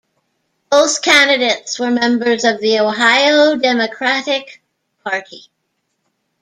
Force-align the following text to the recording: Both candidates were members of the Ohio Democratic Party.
Both 0.71 1.03
candidates 1.03 1.77
were 1.77 1.91
members 1.91 2.43
of 2.43 2.59
the 2.59 2.79
Ohio 2.79 3.55
Democratic 3.55 4.63
Party. 5.03 5.51